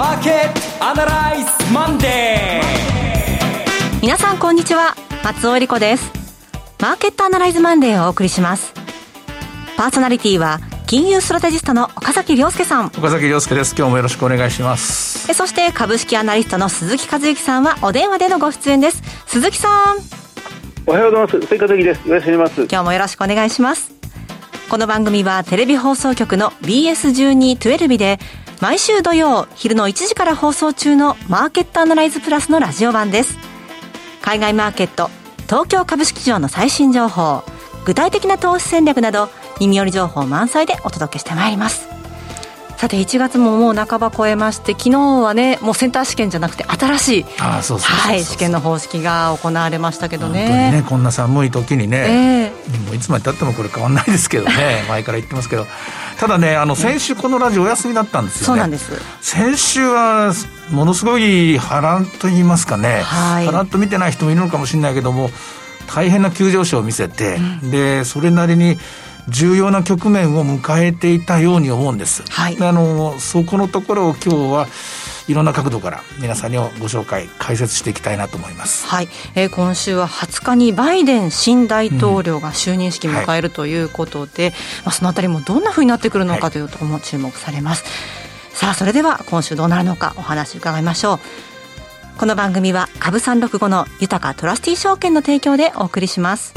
[0.00, 4.94] マーケットアナライズマンデー皆さんこんにちは。
[5.22, 6.10] 松尾英里子です。
[6.80, 8.72] マーケットアナライズマンデーをお送りします。
[9.76, 12.86] パーソナリティは金融ストラテジストの岡崎良介さん。
[12.86, 13.74] 岡崎良介です。
[13.76, 15.34] 今日もよろしくお願いします。
[15.34, 19.02] そして株式アナリストの鈴木一之さんはお電話でのご出演です。
[19.26, 19.98] 鈴木さん。
[20.86, 21.40] おはようございます。
[21.46, 22.08] 鈴木一之です。
[22.08, 22.60] よろしくお願いします。
[22.62, 23.92] 今日もよろしくお願いします。
[24.70, 28.18] この番組はテレビ放送局の BS1212 で
[28.60, 33.38] 毎週土曜昼の1時から放送中のマーケットアナライズプラスのラジオ版です。
[34.20, 35.08] 海外マーケット
[35.46, 37.42] 東京株式市場の最新情報
[37.86, 41.99] 具体的な投資戦略など耳寄り情報満載でお届けしてまいります。
[42.80, 47.24] さて1月ももう半ば超えまして昨日はねもうセンター試験じゃなくて新しい
[48.24, 50.72] 試験の方式が行われましたけどね。
[50.72, 54.82] ねこんな寒い時にね、えー、もういつまでたってもこれ変わんないですけどね。
[54.88, 55.66] 前から言ってますけど。
[56.18, 58.46] ただねあの先週このラジオお休みだったんですよね。
[58.46, 58.90] そうなんです。
[59.20, 60.32] 先週は
[60.70, 65.30] ものすごい波乱と言いますかね、はい、波乱と見てない人もいるのかもしれないけども
[65.86, 68.78] 大変な急上昇を見せて、うん、でそれなりに
[69.28, 72.22] 重要な局面を迎えていたように思うんです。
[72.30, 74.68] はい、あのそこのところを今日は
[75.28, 78.86] いろんな角度から皆さんにご紹介解説していきたいなと思います。
[78.86, 87.84] はい、えー、今週は20日にバイデン新大統領が就任式を迎えるということで、うんはい、まあそのあたりもどんなふうになってくるのかというところも注目されます。
[87.84, 91.20] はい、さあそれでは今週どうなるのかお話伺いましょう。
[92.18, 96.52] この番組は株三六五の豊トラスティ証券の提供でお送りします。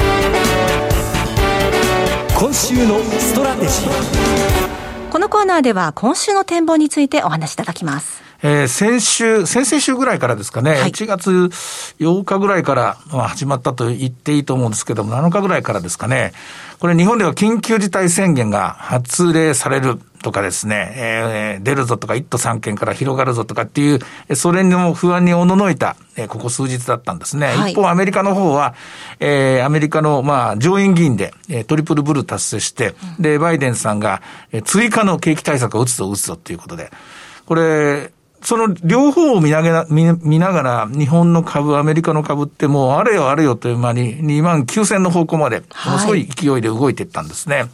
[2.36, 8.23] 今週のストラテジーこのコーナーでは今週の展望についてお話しいただきます。
[8.46, 11.30] えー、先週、先々週ぐらいからですかね、はい、1月
[11.98, 16.34] 8日ぐらいから、まあ、始まったと言っていいと思うんですけども、7日ぐらいからですかね、
[16.78, 27.46] これ日本では緊急事態宣言が発令されるとかですね、えー、出るぞとか、1都3県から広がるぞとかっていう、それにも不安におののいた、えー、ここ数日だったんですね。
[27.46, 28.74] はい、一方、アメリカの方は、
[29.20, 34.20] えー、アメリカの、まあ、上院議員で、えー、トリプルブル達成して、で、バイデンさんが、
[34.52, 36.90] えー、追加の景気対策を打つぞ、打つぞっていうことで、
[37.46, 38.12] これ、
[38.44, 47.56] その両方を見ながら、見ながら、日本の株、アメリカの株ってもうあれよあれよという間に2万9000の方向まで、ものすごい勢いで動いていったんですね。
[47.56, 47.68] はい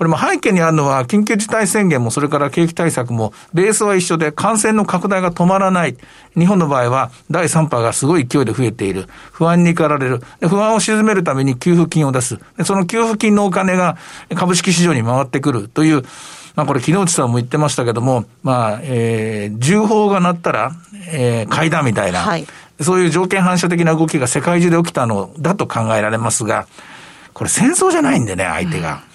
[0.00, 5.98] これも背景にあるのは、緊急事態宣言も、それから景気対策も、ベースは一緒で、感染の拡大が止まらない。
[6.38, 9.08] 日本の場合は、第3波がすごい勢いで増えている。
[9.30, 10.22] 不安に駆られる。
[10.48, 12.38] 不安を鎮めるために給付金を出す。
[12.64, 13.98] その給付金のお金が
[14.34, 16.02] 株式市場に回ってくるという、
[16.60, 20.72] まあこれ、木内さんも言ってましたけども、まあ、えー、銃砲が鳴ったら、
[21.08, 22.46] えー、階段みたいな、はい、
[22.80, 26.66] そういう条件反射的な動きが世界中で起きたのだと考えられますが、
[27.32, 29.02] これ戦争じゃないんでね、相手が。
[29.04, 29.10] うん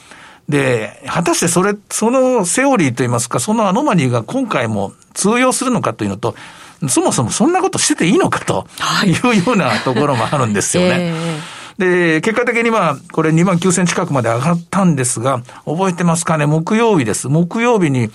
[0.50, 6.36] で、果たしてそれ、そのセオリーといいますか、そのアノマリーが今回も通用するのかというのと、
[6.88, 8.68] そもそもそんなことしてていいのかと
[9.06, 10.96] いうようなところもあるんですよね。
[11.02, 11.40] えー、
[11.78, 17.28] で、結果的にまあ、これ2万9000近くまで上がったんですが、覚えてますかね、木曜日です。
[17.28, 18.10] 木曜日に、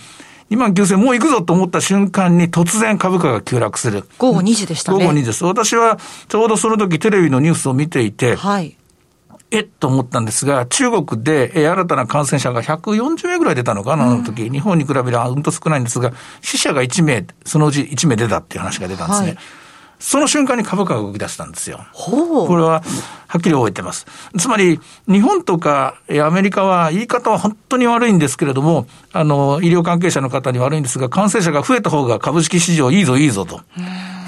[0.49, 4.03] 2万9000もう行くぞと思った瞬間に突然株価が急落する。
[4.17, 4.97] 午後2時でしたね。
[4.97, 5.45] 午後2時です。
[5.45, 8.75] 私はちょうどその時テレビのニュースを見ていて、はい、
[9.51, 16.11] えっと思ったんですが、中国で、え新たな感染者が140名ぐらい出たのかな、あの時、うん、日本に比べればうんと少ないんですが、
[16.41, 19.27] 死者が1名、そのうち1名出たっていう話が出たんですね。
[19.27, 19.37] はい
[20.01, 21.85] その瞬間に株価が動き出したんですよ。
[21.93, 22.81] これは、
[23.27, 24.07] はっきり覚えてます。
[24.37, 33.61] つまり、日本とかアメリカは言い方は本当に悪いんですけれども、あの、医療関係者の方に悪いんですが、感染者が増えた方が株式市場いいぞいいぞと。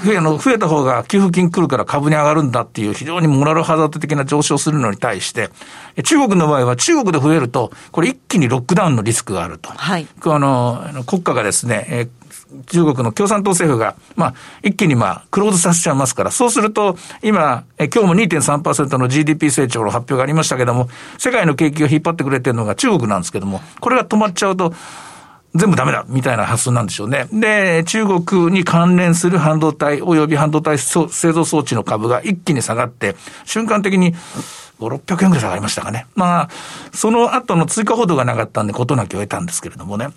[0.04, 5.50] 増えの増えた方が給付金来るから株に上がるんだっていう非常にモラルハザード的な上昇するのに対して、
[6.04, 9.70] 中国の場合は中国で増えると、これ一気にロックダウンのリスクがあると。
[9.70, 10.06] はい。
[10.24, 12.08] あの、国家がですね、え
[12.66, 24.72] 中国の共産党政府が、まあ、一気にまあ、クローズさせちゃいますから、そうすると、今、え今日も2.3%の GDP 成長の発表がありましたけども、世界の景気を引っ張ってくれてるのが中国なんですけども、これが止まっちゃうと、
[25.54, 27.28] 全部ダメだみたいな発想なんでしょうね。
[27.32, 33.14] で、中国に関連する半導体及び半導体製造装置の株が一気に下がって、
[33.44, 34.14] 瞬間的に
[34.80, 36.06] 5、600円ぐらい下がりましたかね。
[36.16, 36.48] まあ、
[36.92, 40.08] その後の追加報道がなかったんで、ことなきを得たんですけれどもね。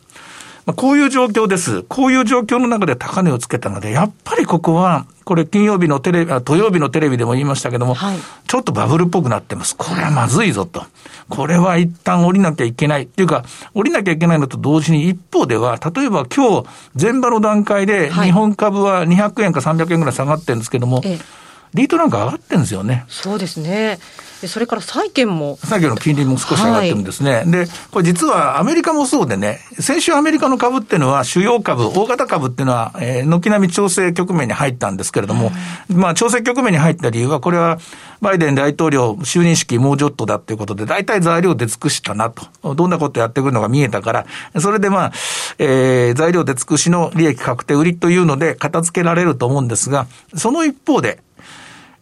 [0.68, 1.84] まあ、こういう状況です。
[1.84, 8.18] こういう状況の中で高値をつけたので、やっぱりここは、これ金曜日のテレビ、土曜日のテレビでも言いましたけども、はい、
[8.48, 9.78] ちょっとバブルっぽくなってます。
[9.78, 10.86] これはまずいぞと。
[11.30, 13.04] これは一旦降りなきゃいけない。
[13.04, 16.68] っていうか、降りなきゃいけないのと同時に一方では、例えば今日、
[17.02, 23.06] 前場の段階で日本株は200円か300円ぐらい下がってるんですけども、ええリートなんか上がってるんですよね。
[23.08, 24.00] そうですね。
[24.46, 25.58] それから債券も。
[25.64, 27.34] 債券の金利も少し上がってるんですね。
[27.34, 35.52] はい、で、これ実はアメリカもそうでね、先週アメリカの株っていうのは主要株、大型株っていうのは、えー、軒並み調整局面に入ったんですけれども、
[35.90, 37.80] まあ調整局面に入った理由は、これは
[38.22, 42.76] バイデン大統領就任式もうちょっとだっていうことで、大体材料出尽くしたなと。
[42.76, 44.26] どんなことやってくるのが見えたから、
[44.60, 45.12] それでまあ、
[45.58, 51.20] えー、材料出尽くしの利益確定売りというので片付けられると思うんですが、その一方で、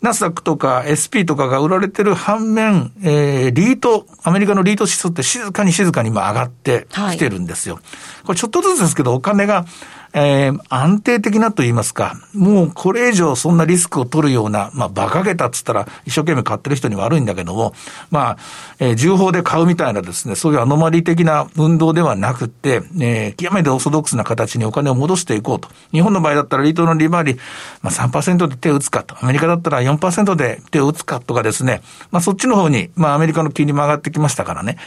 [0.01, 7.75] ナスダックとか SP とかが売られてる反面、えー、リート、アメリカのリート指数って静かに静かに今上がってきてるんですよ。
[7.75, 9.65] はい、これちょっとずつですけど、お金が
[10.17, 17.73] えー、安定的なと言いますか、もうこれ以上そんなリスクを取るような、まあ、馬鹿げたっつったら一生懸命買ってる人に悪いんだけども、
[18.11, 18.37] まあ、
[18.79, 25.67] えー、重宝で買うみたいなですね、そういうアノマリ的な運動ではなくて、えー、極めてオーソドックスな形にお金を戻していこうと。
[25.91, 27.35] 日本の場合だったらリートの利回り、
[27.81, 29.17] まあ3%で手を打つかと。
[29.21, 34.77] アメリカだったら4%で手を打つかとかですね、まあそっちの方に、まあアメリカの金利も上がってきましたからね。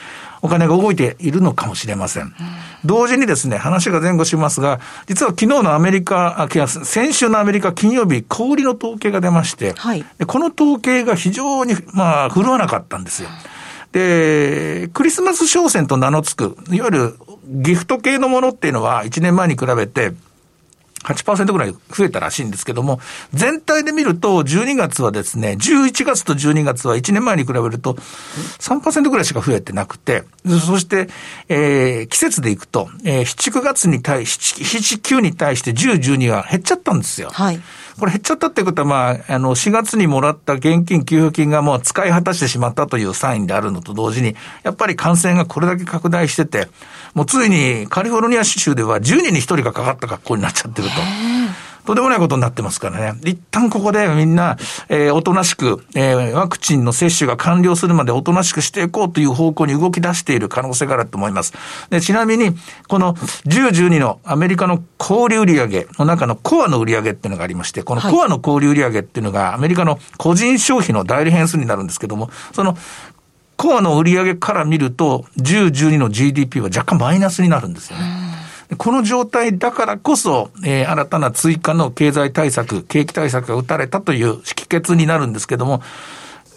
[0.43, 2.33] お金が動いているのかもしれません。
[2.85, 13.29] 同時にですね、話が前後しますが、実は昨日のアメリカ、あ先週のアメリカ金曜日、小売りの統計が出まして、はい、この統計が非常に、まあ、振るわなかったんですよ。
[13.93, 17.15] で、クリスマス商戦と名の付く、いわゆる
[17.47, 20.13] ギフト系のものっていうのは1年前に比べて、
[21.05, 23.01] 8%ぐらい増えたらしいんですけども、
[23.33, 27.95] 全体で見ると、12月はですね、11月と12月は1年前に比べると
[28.59, 30.25] 3%ぐらいしか増えてなくて、
[30.67, 31.09] そして、
[31.49, 37.31] えー、季節でいくと、えー、7、9月に対し、7、9に対して10、12は減っちゃったんですよ。
[37.33, 37.61] はい。
[37.99, 46.69] これ減っちゃったってことは、まあ、あの、4月にもらった現金給付金がもう使い果たしてしまったというサインであるのと同時に、やっぱり感染がこれだけ拡大してて、
[47.15, 51.38] もうついにカリフォルニア州では10人に1人がかかった格好になっちゃってると。
[51.89, 53.19] とんでもないことになってますからね。
[53.25, 54.59] 一旦ここでみんな、
[54.91, 61.55] えー、おとなしく、えー、ワクチンの接種が完了するまでおとなしくしていこうという方向に動き出している可能性があると思います。
[61.89, 62.55] で、ちなみに、
[62.89, 72.77] この10、12のアメリカの小売売上の中のコアの売上っていうのがありまして、このコアの小売売上っていうのがアメリカの個人消費の代理変数になるんですけども、その
[73.57, 78.48] コアの売上から見ると、10、12の GDP は若干マイナスになるんですよね。
[78.77, 85.83] この状態だからこそ、えー、新たな追加の経済対策、景気対策が打たれたという識決になるんですけども、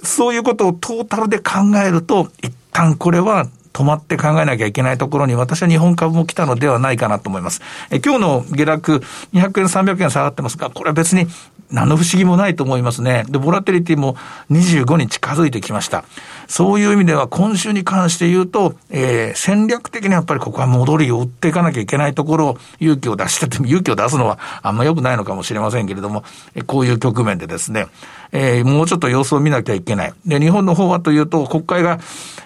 [0.03, 7.61] そういうことをトータルで考えると、一旦これは止まって考えなきゃいけないところに私は日本株も来たのではないかなと思います。
[7.89, 9.01] え今日の下落
[9.33, 11.27] 200円300円下がってますが、これは別に
[11.71, 13.25] 何の不思議もないと思いますね。
[13.29, 14.15] で、ボラテリティも
[14.51, 16.03] 25に近づいてきました。
[16.47, 26.23] そういう意味では今週に関して言うと、えー、戦略的にやっぱりここは戻りを売っていかなきゃいけないところを勇気を出してて勇気を出すのはあんま良くないのかもしれませんけれども、
[26.68, 27.88] こういう局面でですね、
[28.31, 30.13] えー、もうちょっと様子を見なきゃいけない。
[30.25, 32.00] で、日本の方はというと、国会が、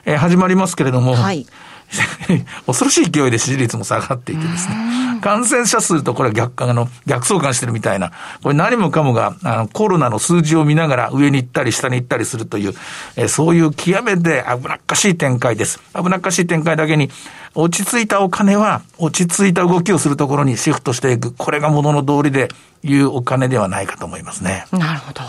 [0.05, 1.45] えー、始まりますけれども、はい、
[2.65, 8.11] 恐ろしい勢いで支持率も下がっていてですね、感染者数とこれは逆、あの、逆相関してるみたいな、
[8.43, 12.73] これ何もかもが、あの、コロナの数字を見ながら上に行ったり下に行ったりするという、
[13.15, 15.79] えー、そういう極めて危なっかしい展開です。
[15.95, 17.09] 危なっかしい展開だけに、
[17.53, 21.31] 落ち着いたお金は、落ち着いた動きをするところにシフトしていく。
[21.31, 22.49] これがものの通りで
[22.83, 24.65] いうお金ではないかと思いますね。
[24.71, 25.21] なるほど。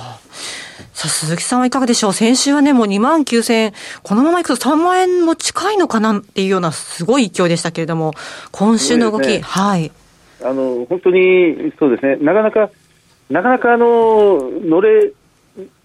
[0.97, 2.13] さあ、鈴木さんはいかがでしょう？
[2.15, 3.73] 先週はね、もう2万9000円、
[4.03, 8.15] このままいくと3万円も近いのかなっていうようなすごい勢いでしたけれども、
[8.51, 9.93] 今週の動き、ね、はい。
[10.43, 12.71] あの、本当に、そうですね、なかなか、
[13.29, 15.13] なかなかあの、乗れ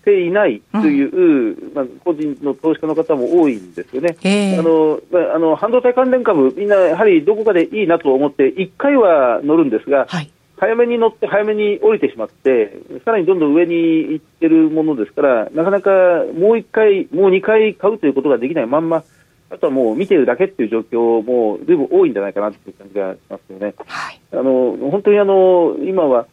[0.05, 4.15] ていないという、うん、まあ、個人の投資家の方も多いんですよね。
[4.57, 15.89] あの、まあ、あの、半導体関連株、みんなやはりどこかでいいなと思って、1回は乗るんですが、はい早めに乗って早めに降りてしまって、さらにどんどん上に行ってるものですから、なかなか
[16.37, 19.03] もう1回、もう2回買うということができないまんま、
[19.49, 23.73] あとはもう見てるだけっていう状況もずいぶん多いんじゃないかなという感じがしますよね。
[23.87, 26.27] はい、あの本当にあの今は、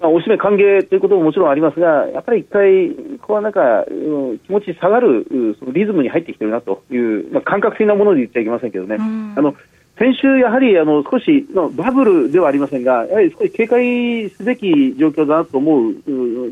[0.00, 2.90] まあ、おしめ歓迎ということももちろんありますが、やっぱり一回、
[3.22, 8.98] こうなんか、うん、気持ち下がるそのリズムに入ってきてるなという、まあ、感覚的なもので言っちゃいけませんけどね。
[9.00, 9.54] あの
[9.98, 15.94] 先週、やはりあの少しのバブルではありませんが、やはり少し警戒すべき状況だなと思う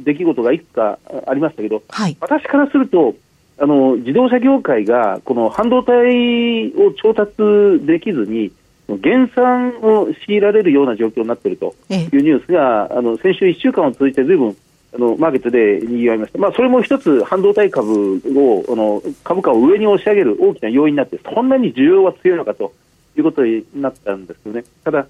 [0.05, 3.15] 出来事がいくつかありましたけど、はい、私からすると、
[3.59, 8.53] あの自動車業界がこの半導体を調達できずに、
[8.99, 14.57] 減産を強いられるような状況になっているというニュースが、ええ、あの先週1週間を通じてずいぶん
[14.93, 22.73] あのマーケットでにぎわいました、まあ、それも一つ半導体株をあの株価を上に押し上げる大きな要因になって、そんなに需要は強いのかと
[23.17, 24.65] いうことになったんですよね。
[24.85, 25.07] ただ、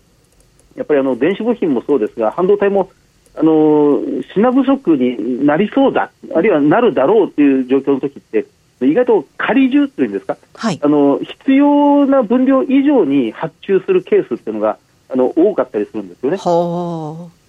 [0.76, 2.90] やっぱりあの電子部品もそうですが、半導体も
[3.36, 4.02] ああの
[4.34, 8.46] 品不足になりそうだ、あるいはなるだろうという状況の時って、
[8.82, 14.78] 意外と仮重というんですか、はい、あの必要な分量以上に発注するケースっていうのが
[15.10, 16.38] あの多かったりするんですよね。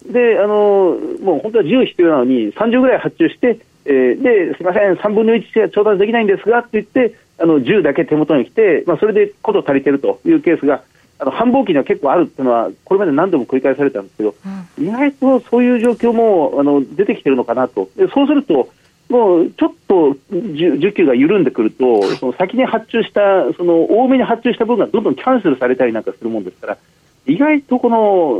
[0.06, 10.84] であのもう本当は10必要なのに30ぐらい発注して、えー、ですみません、3分の1しか調達できないんですがって言ってあの10だけ手元に来て、まあ、それでこと足りてるというケースが
[11.20, 14.36] あの繁忙期には結構あるっていうのはこれまで何度も繰り返されたんですけど、
[14.78, 17.90] うん、意外とそういう状況もあの出てきてるのかなと。
[17.96, 18.70] でそうすると
[19.10, 26.78] もうちょっと需給が緩んでくると、その先に発注した、その多めに発注した分がどんどんキャンセルされたりなんかするもんですから、
[27.26, 27.90] 意外とこ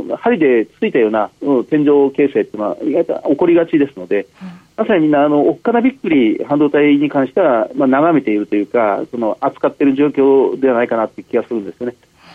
[0.08, 4.26] の針でついたような、うん、天井形成っていうのは意外と起こりがちですので、
[4.82, 11.94] まさにみんなあのおっかなびっくり半導体に関しては、まあ、眺めているというかその扱っている状況ではないかなという気がするんですよね。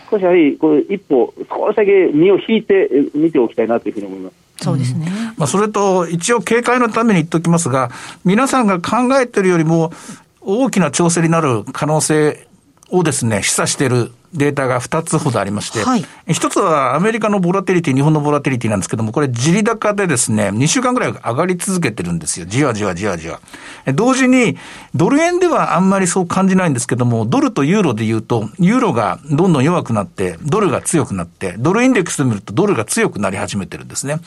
[0.09, 4.47] 少しやはりこう一歩少しだけ身を引いて見ておきたいなというふうに思います。
[4.63, 5.11] そうですね。
[5.37, 7.91] まあ、それと、一応警戒のために言っておきますが、
[8.25, 9.91] 皆さんが考えているよりも、
[10.41, 12.47] 大きな調整になる可能性
[12.89, 22.45] をですね、示唆しているデータが2つほどありまして、はい、1つはアメリカのボラテリティ、日本のボラテリティなんですけども、これ、地利高でですね、2週間ぐらい上がり続けてるんですよ。
[22.45, 23.39] じわじわじわじわ。
[23.93, 24.57] 同時に、
[24.95, 34.19] ドル円ではあんまりそう感じないんですけども、ドルとユーロで言うと、ユーロがどんどん弱くなって、ドルが強くなって、ドルインデックスで見るとドルが強くなり始めてるんですね。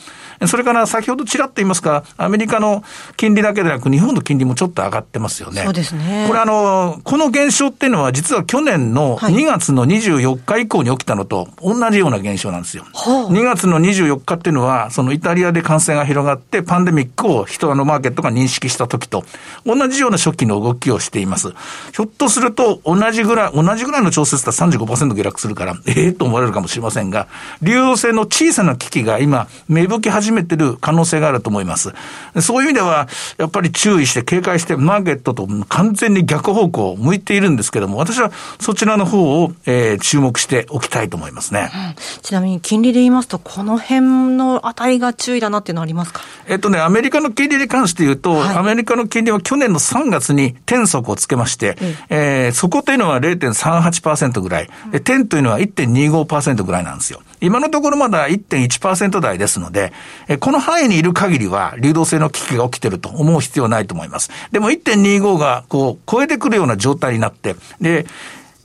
[0.47, 2.83] それから先ほどちらっと言いますか、アメリカの
[3.17, 5.63] 金利だけでなく、日本の金利もちょっと上がってますよね。
[5.63, 6.25] そうですね。
[6.27, 12.85] これあの、この現象っていうのは実は去年の2月の24日以降、降に起きたのと同じような現象なんですよ。
[12.93, 19.23] はあ、2月の24日っていうのは、そのイタリアで感染が広がって、パンデミックを人のマーケットが認識した時と、
[19.65, 21.49] 同じような初期の動きをしています。
[21.93, 27.27] ひょっとすると、同じぐらい、同じぐらいの調節だったら35%下落するから、ええー、と思われるかもしれませんが、
[27.61, 31.93] 流動性の小さな危機が今、芽吹き始めてる可能性があると思います。
[32.39, 33.07] そういう意味では、
[33.37, 41.69] やっぱり注意して警戒して、マーケットと完全に逆方向を向いているんですけども、私はそちらの方を、えー、注目しておきたいと思いますね。
[41.73, 46.21] うん、ちなみに金利で言いますと、この辺のあたりが注意だなっていうのはありますか？
[46.47, 57.21] えっとね、アメリカの金利に関して言うと、はい、アメリカの金利は去年の3月に転速をつけまして、うん、えー、そこというのは0.38%ぐらい、で、点というのは1.25%ぐらいなんですよ。
[57.39, 59.93] 今のところまだ1.1%台ですので、
[60.27, 64.29] えこの範囲にいる限りは流動性の危機が起きてると思う必要はないと思います。
[64.51, 68.05] でも1.25がこう超えてくるような状態になって、で、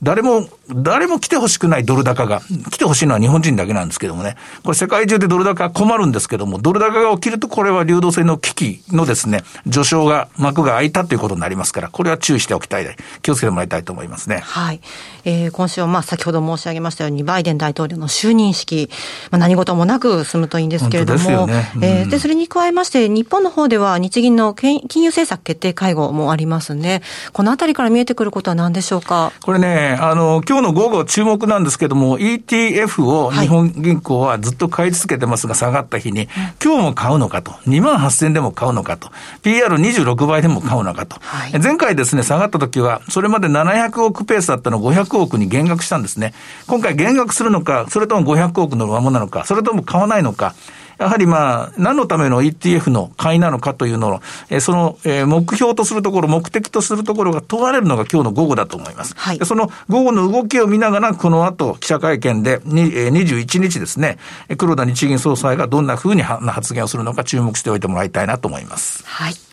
[0.03, 14.41] 誰も、誰も来てほしくないドル高が、来てほしいのは日本人だけなんですけどもね、これ世界中でドル高困るんですけども、ドル高が起きるとこれは流動性の危機のですね、序章が、幕が開いたということになりますから、これは注意しておきたい、気をつけてもらいたいと思いますね。
[14.43, 14.81] はい。
[15.25, 18.89] えー、今週はまあ先ほど申し上げましたように、バイデン大統領の就任式、
[19.31, 27.01] まあ、何事もなく済むといいんですけれども、ねうん、えー、で、それに加えまして、日本の方では日銀の金融政策決定会合もありますね。
[27.33, 29.31] このあたりから見えてくることは何でしょうか？
[29.43, 36.27] これね、あの、今日の午後注目なんですけども、ETF を日本銀行はずっと買い続けてますが、下がった日に、
[36.63, 39.09] 今日も買うのかと、2万8000でも買うのかと、
[39.43, 41.17] PR26 倍でも買うのかと。
[41.21, 46.33] はい、前回ですね、下がった時は、それまで700億ペースだったの500億に減額したんですね。
[46.67, 50.55] 今回減額するのか、それとも500億のままなのか、それとも買わないのか、
[50.97, 59.13] やはりまあ、何のための ETF の買いなのかというのを、えその、え目標とするところ、目的とするところが問われるのが今日の午後だと思います。
[59.15, 64.17] はい、その午後の動きを見ながら、この後、記者会見で、21日ですね、
[64.57, 69.03] 黒田日銀総裁がどんなふうに発言をするのか注目しておいてもらいたいなと思います。
[69.05, 69.46] はい。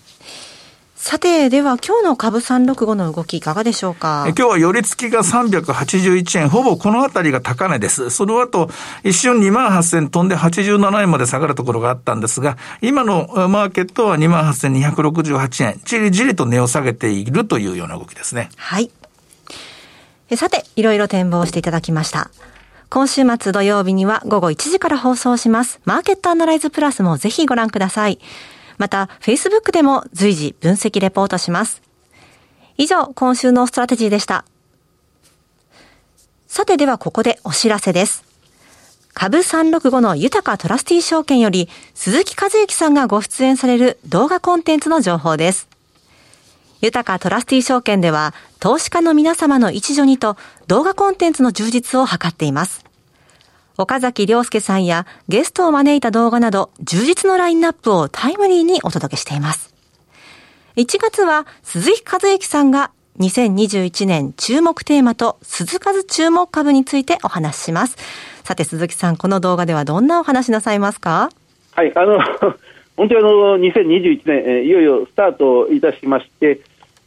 [1.07, 4.25] さて、では今日の株365の動きいかがでしょうか？
[4.29, 8.09] 今日は寄り付きが381円、ほぼこのあたりが高値です。
[8.09, 8.71] その後、
[9.03, 18.49] 一瞬2万8000飛んで87円まで下がるところがあったんですが、今のマーケットは2万8268円、じりじりと値を下げているというような動きですね。
[18.57, 18.91] はい。
[20.35, 22.31] さて、いろいろ展望していただきました。
[22.89, 25.81] 今週末土曜日には午後1時から放送します。
[25.85, 28.19] マーケットアナライズプラスもぜひご覧ください。
[28.79, 31.83] また、Facebook でも随時分析レポートします。
[32.77, 34.45] 以上、今週のストラテジーでした。
[36.47, 38.25] さてではここでお知らせです。
[39.15, 45.69] 株365の豊トラスティ証券より鈴木一之さんがご出演される動画コンテンツの情報です。
[46.81, 52.84] 豊トラスティ証券では投資家の皆様の一助にと動画コンテンツの充実を図っています。
[53.77, 59.75] 岡崎良介さんやゲストを招いた動画など充実のラインナップをタイムリーにお届けしています。
[60.77, 62.91] 1月は鈴木和之さんが
[63.21, 67.97] 2021年注目テーマと鈴数注目株についてお話しします。
[68.45, 71.31] さて鈴木さん、この動画ではどんなお話なさいますか？
[71.73, 72.19] はい、あの、
[72.97, 76.61] 本当にあの、2021年、えー、いよいよスタートいたしまして、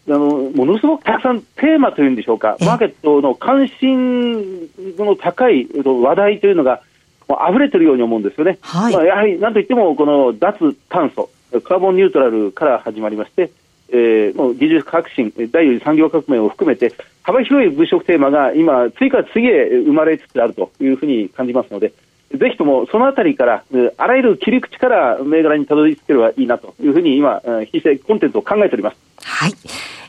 [0.10, 4.70] あの、ものすごくたくさんテーマというんでしょうか、マーケットの関心
[5.06, 6.82] の高い話題というのが、
[7.30, 8.58] 溢れてるように思うんですよね。
[8.62, 11.30] はい、まあ、やはり、なんといっても、この脱炭素、
[11.64, 13.52] カーボンニュートラルから始まりまして、
[13.90, 21.94] えー、もう技術革新、第4次産業革命を含めて、幅広い物色テーマが今、次から次へ生まれつつあるというふうに感じますので、
[22.34, 23.64] ぜひともそのあたりから、
[23.98, 28.98] あらゆる切り口から銘柄にたどり着ければいいなというふうに今、非正コンテンツを考えております。
[29.24, 29.54] はい。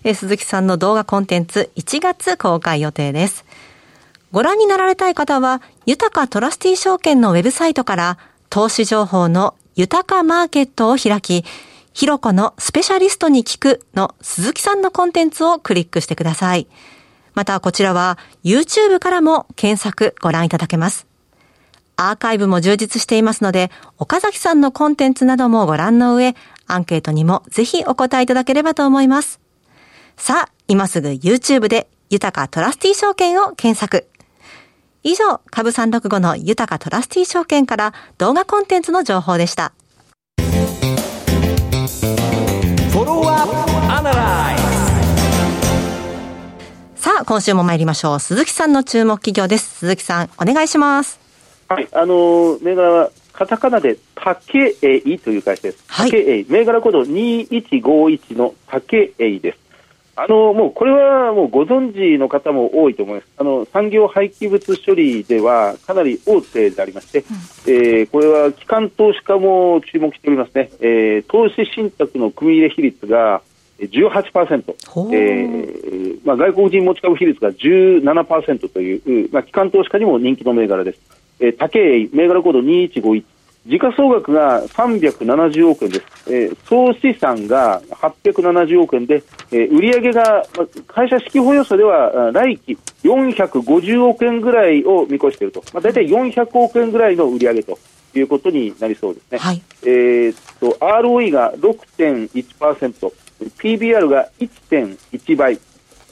[0.05, 3.45] えー、鈴木さんの動画コンテンツ1月公開予定です。
[4.31, 8.19] ご覧になられたい方は、豊かトラスティ証券のウェブサイトから
[8.51, 11.45] 投資情報の豊かマーケットを開き、
[11.95, 16.67] ひろこのスペシャリストに聞くの鈴木さんのコンテンツをクリックしてください。
[17.35, 21.07] またこちらは YouTube からも検索ご覧いただけます。
[21.97, 29.41] アーカイブも充実していますので、岡崎さんのコンテンツなどもご覧の上、アンケートにもぜひお答えいただければと思います。
[30.17, 34.07] さあ、今すぐ YouTube で豊かトラスティ証券を検索。
[35.09, 39.73] 以上、株365の豊かトラスティ証券から動画コンテンツの情報でした。
[46.95, 48.21] さあ、今週も参りましょう。
[48.21, 49.79] 鈴木さんの注目企業です。
[49.79, 51.19] 鈴木さん、お願いします。
[51.69, 55.85] はい、あの、銘柄は、カタカナで、竹イという会社です。
[55.89, 59.68] 竹イ、銘柄コード2151の竹イです。
[60.21, 63.29] あの、もうこれはもうご存知の方も多いと思います。
[63.37, 70.71] あの、産業廃棄物処理ではかなり大手でありまして、うん、えー、これは機関投資家も注目しておりますね。
[70.81, 73.43] えー、投資信託の組入れ比率が
[73.79, 74.75] 18%、
[75.13, 80.99] えーまあ、外国人持ち株比率が17%という、まあ、機関投資家にも人気の銘柄です。
[81.39, 83.25] えー、竹井、銘柄コード2151。
[83.69, 86.07] 時価総額が370億円です。
[86.27, 89.23] えー、総資産が870億円で、
[89.53, 90.43] えー、売上が、
[90.87, 95.63] 会社指揮保予想では来期450億円ぐらいを見越していると。
[95.75, 97.79] まあ、大体400億円ぐらいの売上と
[98.15, 99.39] いうことになりそうですね。
[99.39, 103.13] はい、えー、っと、ROE が6.1%、
[103.59, 105.61] PBR が1.1倍、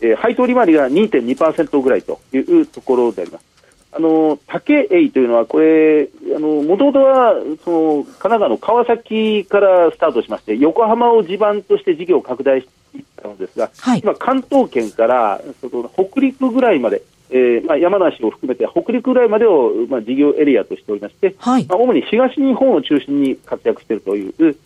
[0.02, 3.55] えー、配当利回りが2.2%ぐらいというところであります。
[3.96, 24.56] あの、竹栄というのは、これ、あの、もともとは、その、神奈川の川崎からスタートしまして、横浜を地盤として事業を拡大していったのですが、はい、今、関東圏から、その、北陸ぐらいまで、えーまあ、山梨を含めて北陸ぐらいまでを、まあ、事業エリアとしておりまして、はい、まあ、主に東日本を中心に活躍しているという、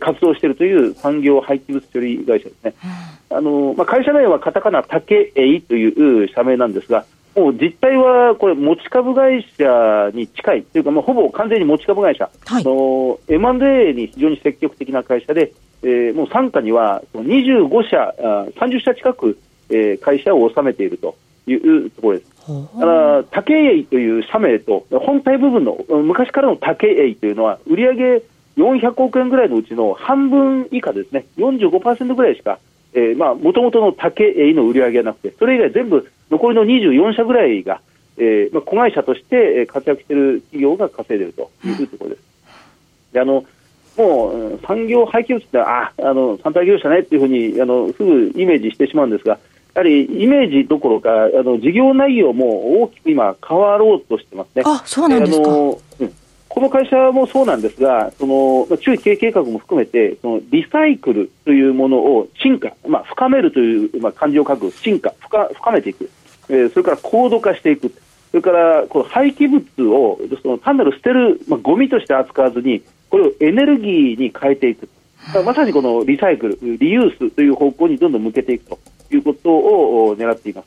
[0.00, 2.74] 活動しているという産業廃棄物処理会社ですね。
[3.30, 18.14] あのまあ、会社名はカタカナ竹栄という社名なんですが、もう実態はこれ、持ち株会社に近いというか、まあ、ほぼ完全に持ち株会社、はい、の M&A に非常に積極的な会社で、えー、もう傘下には25社、
[18.56, 19.38] 30社近く、
[19.70, 22.38] えー、会社を収めているというところです。
[22.48, 28.22] だから竹栄という社名と本体部分の昔からの竹栄というのは売上
[28.56, 31.26] 400億円ぐらいのうちの半分以下ですね。
[31.36, 32.58] 45%ぐらいしか
[32.94, 37.80] もともとの竹栄の売り上げがなくてそれ以外全部残りの24社ぐらいが、
[38.16, 42.22] えーまあ、子会社として活躍している企業が稼いでいるというところです。
[43.12, 43.44] であの
[43.96, 49.38] もう産業廃棄物ってああの産廃業者ねっていうふうにあのすぐイメージしてしまうんですが
[49.74, 54.62] やはりイメージどころかあの事業内容も大きく今変わろうとしてますね。
[54.64, 56.12] あそうなんですか、うん
[56.58, 66.10] この会社もそうなんですが、その中期経営計画も含めて、そのリサイクルというものを進化、まあ、深めるという、まあ、漢字を書く進化深、深めていく、
[66.48, 67.94] えー、それから高度化していく、
[68.32, 74.88] それからこの廃棄物をその単なる捨てる、まあ、ゴミとして扱わずに、これをエネルギーに変えていく、
[75.44, 78.78] まさにこのリサイクル、リユースという方向にどんどん向けていくと
[79.12, 80.66] いうことを狙っています。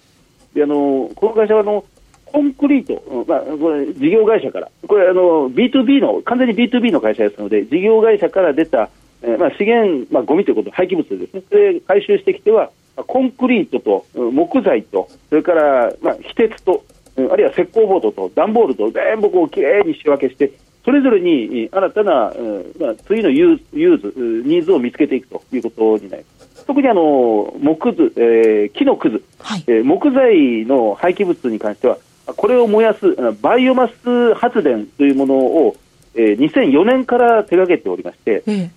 [0.54, 1.84] であのこの会社はの
[2.32, 8.89] コンクリート、まあ、これ事業会社から、これあの B2B の、完全に B2B の会社ですので、事業会社から出た、
[9.22, 16.84] えー、まあ、資源、まあ、ゴミということ、廃棄物ですね、それ回収してきては、コンクリートと木材と、それから、まあ、非鉄と、
[17.17, 20.52] あるいは石膏ボードと段ボールと全部こうきれいに仕分けして、
[20.84, 26.65] それぞれに新たな、まあ、次のユーズ、ニーズを見つけていくということになります。
[26.65, 35.75] 特にあの木くず、えー、木のくず、はい、えー、木材の廃棄物に関しては、これを燃やすバイオマス発電というものを、
[36.15, 38.71] えー、2004年から手掛けておりまして、え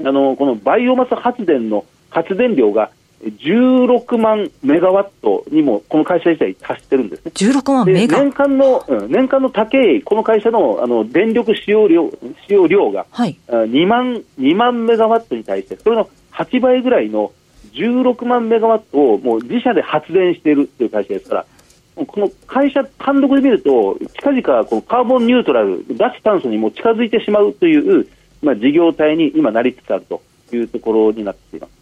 [0.00, 2.90] え、あのこのバイオマス発電の発電量が、
[3.22, 7.32] え16万メガワットにもこの会社自体達してるんですね。
[7.34, 12.10] 16万メガ年間の、うん、年間の高いこの会社のあの電力使用量
[12.46, 17.32] 使用量が、はい、2万2万メガワットに対してそれの8倍ぐらいの
[17.72, 21.46] 16万メガワットをもう自社で発電しているという会社ですから。
[21.94, 28.08] この会社単独で見ると、近々このカーボンニュートラル、脱炭素にも近づいてしまうという、
[28.42, 30.20] まあ、事業体に今なりつつあると
[30.52, 31.74] いうところになっています。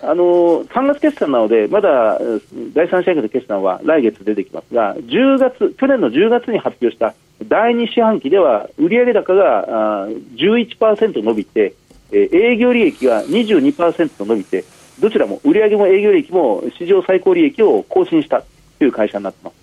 [0.00, 2.18] あの3月決算なので、まだ
[2.72, 7.14] 第三四半期の決算は来月出てきますが、10月去年の10月に発表した
[7.46, 11.74] 第2四半期では、売上高が11%伸びて、
[12.12, 14.64] 営業利益が22%伸びて、
[15.00, 18.42] どちらも売上も営業利益も史上最高利益を更新した
[18.78, 19.54] という会社になっています。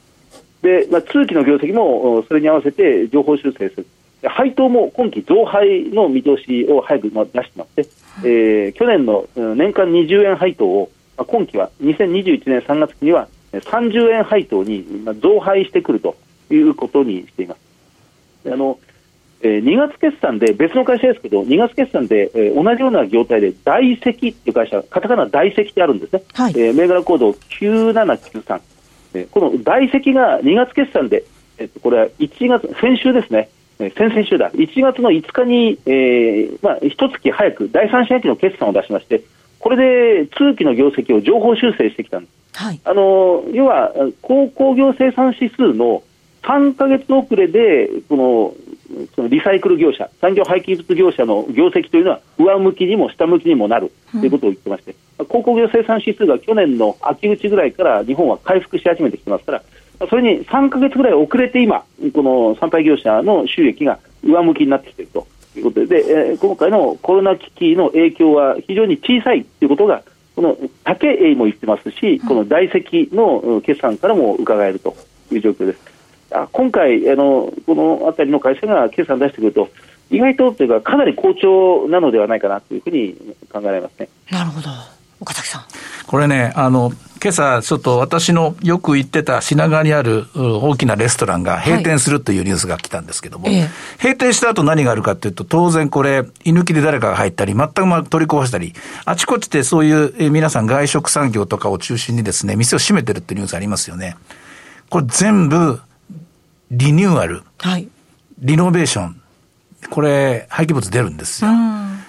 [0.62, 3.88] で、まあ、通期の業績もそれに合わせて情報修正する。
[4.24, 7.90] 配当も今期増配の見通しを早く出してまして、
[8.24, 14.84] えー、去年の年間20円配当を、まあ、今期は2021年3月期には30円配当に
[15.22, 16.16] 増配してくると
[16.50, 18.52] いうことにしています。
[18.52, 18.80] あの
[19.42, 28.62] えー、2月決算で別の会社ですけど2月決算で、えー、同じような業態で大石っていう会社カタカナ大石ってあるんですね、はい、えー、銘柄コード9793、
[29.16, 31.24] えー、この大石が2月決算で、
[31.58, 33.50] えー、これは1月先週ですね。
[33.78, 39.24] 先々週だ、1月の5日に、えーまあ、一月早く第三四半期の決算を出しまして、
[39.60, 42.64] これで通期の業績を情報修正してきたんです。
[42.64, 46.04] はい、あの要は、鉱工業生産指数の
[46.44, 48.54] 3か月遅れで、この
[49.16, 59.64] そのリサイクル業者、産業廃棄物業者の業績というのは上向きにも下向きにもなるということを言ってまして、うん、鉱工業生産指数が去年の秋口ぐらいから日本は回復し始めてきてますから、
[60.10, 70.04] それに3か月ぐらい遅れて今、この産廃業者の収益が上向きになってきているということで、でえー、今回のコロナ危機の影響は非常に小さいということが、
[70.36, 74.96] この竹栄も言ってますし、この大石の決算からも伺えると
[75.32, 75.95] いう状況です。
[76.32, 79.70] あ今回あの、この辺りの会社が決算出してくると、
[80.10, 83.16] 意外とというか、かなり好調なのではないかなというふうに
[83.52, 84.10] 考えられますね。
[84.32, 84.70] なるほど。
[85.20, 85.64] 岡崎さん。
[86.08, 86.92] これね、あの、
[87.24, 98.74] 今朝ちょっと私のよく行ってた品川にある大きなレストランが閉店するというニュースが来たんですけども、はい、閉店した後何があるかというと、当然これ、居抜きで誰かが入ったり、全く取り壊したり、
[99.06, 104.18] あちこちでそういう皆さん外食産業とかを中心にですね、店を閉めてるっていうニュースありますよね。
[104.90, 105.82] これ全部、
[106.72, 107.88] リニューアル、はい、
[108.40, 109.22] リノベーション、
[109.90, 111.52] これ、廃棄物出るんですよ。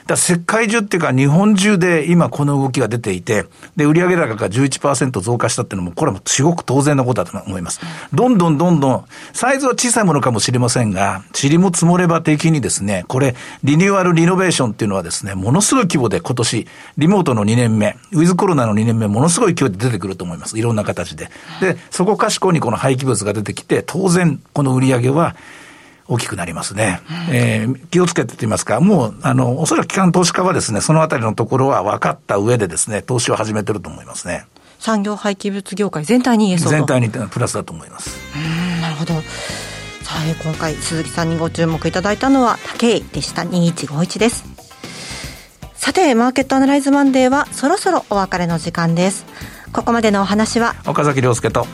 [0.07, 7.81] だ世界中っていうか日本中で今この動きが出ていて、で、売上高が11%増加したっていうのも、これはもすごく当然のことだと思います。
[8.13, 16.67] どんどんどんどん、サイズは小さいものかもしれませんが、塵も積もれば的にですね、これ、リニューアル、リノベーションっていうのはですね、ものすごい規模で今年、
[16.99, 20.59] リモートの2年目、ウィズコロナの2年目、ものすごい勢いで出てくると思います。
[20.59, 21.31] いろんな形で。
[21.61, 25.35] で、そこかしこにこの廃棄物が出てきて、当然、この売り上げは、
[26.09, 27.01] 大きくなりますね。
[27.31, 34.47] えー、気をつけてと言いますか、もう、あの、おそらく機関投資家はですね、そのあたりのところは分かった上でですね、投資を始めてると思いますね。
[34.79, 38.19] 産業廃棄物業界全体に言えそう全体にプラスだと思います。
[38.37, 39.15] うん、なるほど。
[39.15, 43.43] さあ、今回鈴木さんにご注目いただいたのは、武井でした。
[43.43, 44.45] 2151です。
[45.75, 49.27] さて、マーケットアナライズマンデーはそろそろお別れの時間です。
[49.73, 51.67] ここまでのお話は、岡崎亮介と、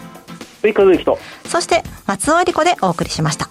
[1.47, 3.51] そして松尾恵理子でお送りしました。